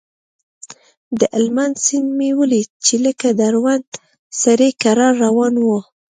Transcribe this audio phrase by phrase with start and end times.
[1.19, 3.85] د هلمند سيند مې وليد چې لکه دروند
[4.41, 5.67] سړى کرار روان و.